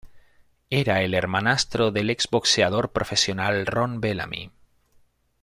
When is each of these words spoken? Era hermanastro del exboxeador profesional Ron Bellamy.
Era 0.71 1.03
hermanastro 1.03 1.91
del 1.91 2.09
exboxeador 2.09 2.91
profesional 2.91 3.67
Ron 3.67 4.01
Bellamy. 4.01 4.49